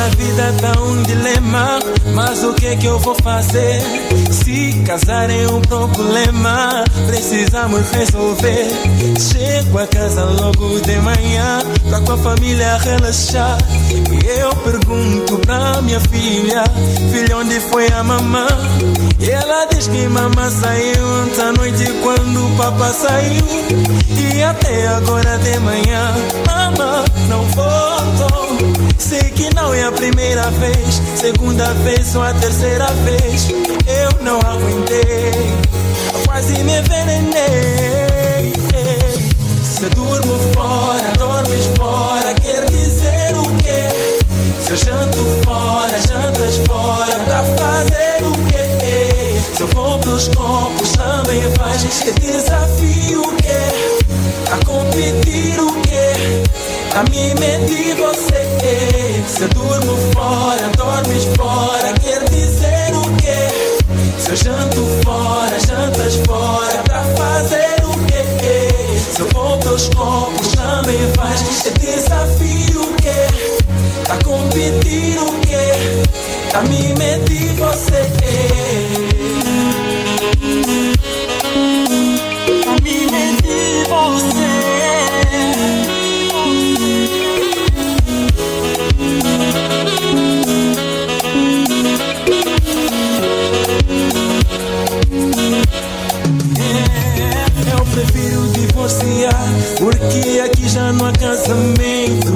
Minha 0.00 0.08
vida 0.12 0.54
tá 0.62 0.80
um 0.80 1.02
dilema, 1.02 1.78
mas 2.14 2.42
o 2.42 2.54
que 2.54 2.74
que 2.74 2.86
eu 2.86 2.98
vou 3.00 3.14
fazer? 3.22 3.82
Se 4.30 4.82
casar 4.86 5.28
é 5.28 5.46
um 5.46 5.60
problema, 5.60 6.84
precisamos 7.06 7.90
resolver. 7.90 8.68
Chego 9.20 9.78
a 9.78 9.86
casa 9.86 10.24
logo 10.24 10.80
de 10.80 10.96
manhã, 10.96 11.58
pra 11.90 12.00
com 12.00 12.12
a 12.12 12.16
família 12.16 12.78
relaxar. 12.78 13.58
E 13.90 14.40
eu 14.40 14.56
pergunto 14.56 15.36
pra 15.40 15.82
minha 15.82 16.00
filha, 16.00 16.64
filha, 17.12 17.36
onde 17.36 17.60
foi 17.60 17.86
a 17.92 18.02
mamã? 18.02 18.46
E 19.18 19.28
ela 19.28 19.66
diz 19.66 19.86
que 19.86 20.08
mamã 20.08 20.48
saiu 20.48 21.04
ontem 21.24 21.42
à 21.42 21.52
noite 21.52 21.92
quando 22.02 22.46
o 22.46 22.56
papá 22.56 22.88
saiu. 22.88 23.44
E 24.16 24.42
até 24.42 24.88
agora 24.88 25.36
de 25.36 25.58
manhã, 25.58 26.14
mamã 26.46 27.04
não 27.28 27.44
voltou. 27.48 27.89
Sei 29.00 29.30
que 29.30 29.48
não 29.54 29.72
é 29.72 29.82
a 29.82 29.90
primeira 29.90 30.50
vez, 30.50 31.00
segunda 31.16 31.72
vez 31.82 32.14
ou 32.14 32.22
a 32.22 32.34
terceira 32.34 32.86
vez. 33.02 33.48
Eu 33.86 34.22
não 34.22 34.38
aguentei, 34.40 35.32
quase 36.26 36.62
me 36.62 36.78
envenenei. 36.78 38.52
Se 39.64 39.88
durmo 39.94 40.38
fora, 40.52 41.12
dormes 41.18 41.66
fora, 41.78 42.34
quer 42.34 42.66
dizer 42.66 43.34
o 43.38 43.56
quê? 43.62 43.88
Se 44.62 44.72
eu 44.72 44.76
janto 44.76 45.16
fora, 45.46 45.98
jantas 46.02 46.60
fora, 46.68 47.18
pra 47.24 47.42
fazer 47.56 48.22
o 48.22 48.32
quê? 48.50 49.40
Se 49.56 49.62
eu 49.62 49.66
vou 49.68 49.98
pros 49.98 50.28
copos, 50.28 50.92
também 50.92 51.42
faz. 51.58 51.82
Que 51.84 52.12
desafio 52.20 53.22
o 53.22 53.36
quê? 53.36 53.96
A 54.52 54.64
competir? 54.66 55.49
A 56.94 57.02
mim 57.04 57.34
medir 57.38 57.94
você 57.96 59.24
Se 59.26 59.42
eu 59.42 59.48
durmo 59.50 59.96
fora, 60.12 60.68
dormes 60.76 61.24
fora 61.36 61.92
Quer 62.00 62.24
dizer 62.30 62.92
o 62.94 63.16
quê? 63.16 63.48
Se 64.18 64.30
eu 64.30 64.36
janto 64.36 64.86
fora, 65.04 65.58
jantas 65.60 66.16
fora 66.26 66.82
Pra 66.84 67.04
fazer 67.16 67.76
o 67.84 67.92
quê? 68.06 68.68
Se 69.14 69.20
eu 69.20 69.28
vou 69.32 69.58
pelos 69.58 69.88
copos, 69.90 70.48
também 70.48 70.98
faz 71.14 71.40
É 71.66 71.70
desafio 71.78 72.82
o 72.82 72.94
quê? 72.94 73.28
A 74.10 74.24
competir 74.24 75.18
o 75.18 75.40
quê? 75.40 76.02
A 76.54 76.62
mim 76.62 76.94
medir 76.98 77.54
você 77.54 78.10
já 100.70 100.92
não 100.92 101.06
há 101.06 101.12
casamento 101.12 102.34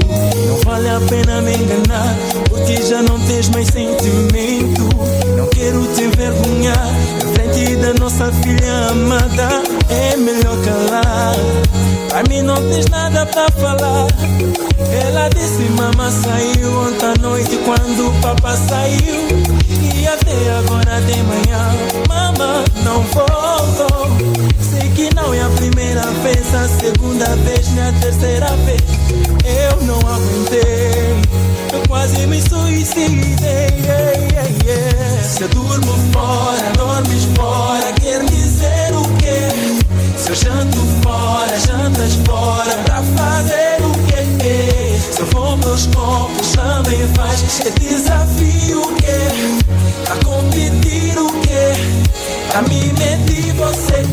Não 0.49 0.57
vale 0.65 0.89
a 0.89 1.01
pena 1.09 1.41
me 1.41 1.55
enganar 1.55 2.17
Porque 2.49 2.83
já 2.83 3.01
não 3.03 3.19
tens 3.27 3.49
mais 3.51 3.69
sentimento. 3.69 4.89
Não 5.37 5.47
quero 5.49 5.87
te 5.95 6.05
envergonhar 6.05 6.89
Na 7.23 7.33
frente 7.33 7.77
da 7.77 7.95
nossa 7.95 8.33
filha 8.33 8.89
amada. 8.91 9.63
É 9.89 10.17
melhor 10.17 10.57
calar. 10.65 11.37
Pra 12.09 12.23
mim 12.29 12.43
não 12.43 12.57
tens 12.57 12.87
nada 12.87 13.25
pra 13.27 13.49
falar. 13.51 14.07
Ela 15.07 15.29
disse 15.29 15.63
mamãe 15.71 16.11
saiu 16.11 16.81
ontem 16.81 17.07
à 17.07 17.15
noite 17.21 17.57
Quando 17.65 18.09
o 18.09 18.21
papá 18.21 18.57
saiu. 18.57 19.29
E 19.95 20.07
até 20.07 20.59
agora 20.59 21.01
de 21.03 21.23
manhã 21.23 21.75
Mamãe 22.09 22.65
não 22.85 23.03
voltou 23.03 23.94
que 25.05 25.15
não 25.15 25.35
é 25.35 25.43
a 25.43 25.49
primeira 25.51 26.03
vez, 26.23 26.55
a 26.55 26.67
segunda 26.67 27.27
vez, 27.37 27.69
nem 27.73 27.85
a 27.85 27.93
terceira 28.01 28.49
vez. 28.65 28.81
Eu 29.45 29.83
não 29.83 29.99
aguentei, 29.99 31.15
eu 31.73 31.83
quase 31.89 32.27
me 32.27 32.41
suicidei. 32.41 33.69
Yeah, 33.85 34.13
yeah, 34.13 34.49
yeah. 34.65 35.23
Se 35.23 35.43
eu 35.43 35.49
durmo 35.49 35.93
fora, 36.13 36.71
dormes 36.77 37.25
fora, 37.37 37.93
quer 38.01 38.25
dizer 38.25 38.95
o 38.95 39.03
quê? 39.19 39.79
Se 40.17 40.31
eu 40.31 40.35
janto 40.37 40.79
fora, 41.03 41.59
jantas 41.59 42.15
fora, 42.27 42.75
pra 42.85 43.03
fazer 43.03 43.83
o 43.85 43.93
quê? 44.07 44.99
Se 45.13 45.21
eu 45.21 45.27
vou 45.27 45.57
meus 45.59 45.87
copos, 45.89 46.53
também 46.53 47.07
faz. 47.15 47.61
É 47.67 47.71
desafio 47.79 48.81
o 48.81 48.95
quê? 48.95 49.29
A 50.11 50.25
competir 50.25 51.19
o 51.19 51.31
quê? 51.41 52.04
A 52.55 52.63
mim 52.63 52.93
você 53.57 54.05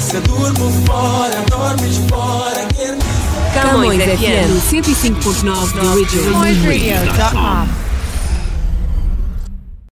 Se 0.00 0.16
eu 0.16 0.22
durmo 0.22 0.72
fora, 0.86 1.44
dormes 1.50 1.98
fora 2.08 2.66
Quer 2.74 3.62
Camões 3.62 4.02
FM 4.02 4.48
105.9 4.70 5.74
da 5.74 5.94
Region. 5.94 6.32
CamõesRadio.com. 6.32 7.87